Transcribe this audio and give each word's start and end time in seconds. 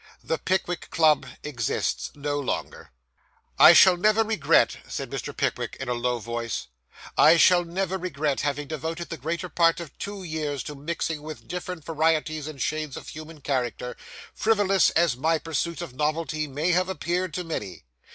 The 0.23 0.39
Pickwick 0.39 0.89
Club 0.89 1.27
exists 1.43 2.09
no 2.15 2.39
longer. 2.39 2.89
'I 3.59 3.73
shall 3.73 3.95
never 3.97 4.23
regret,' 4.23 4.77
said 4.87 5.11
Mr. 5.11 5.31
Pickwick 5.37 5.77
in 5.79 5.89
a 5.89 5.93
low 5.93 6.17
voice, 6.17 6.65
'I 7.19 7.37
shall 7.37 7.63
never 7.63 7.99
regret 7.99 8.41
having 8.41 8.67
devoted 8.67 9.09
the 9.09 9.17
greater 9.17 9.47
part 9.47 9.79
of 9.79 9.95
two 9.99 10.23
years 10.23 10.63
to 10.63 10.73
mixing 10.73 11.21
with 11.21 11.47
different 11.47 11.85
varieties 11.85 12.47
and 12.47 12.59
shades 12.59 12.97
of 12.97 13.09
human 13.09 13.41
character, 13.41 13.95
frivolous 14.33 14.89
as 14.89 15.15
my 15.15 15.37
pursuit 15.37 15.83
of 15.83 15.93
novelty 15.93 16.47
may 16.47 16.71
have 16.71 16.89
appeared 16.89 17.31
to 17.35 17.43
many. 17.43 17.83